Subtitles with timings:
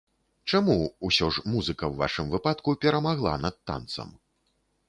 [0.51, 0.77] Чаму,
[1.09, 4.09] усё ж, музыка ў вашым выпадку перамагла над танцам?